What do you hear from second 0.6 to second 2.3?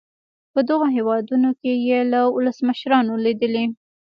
دغو هېوادونو کې یې له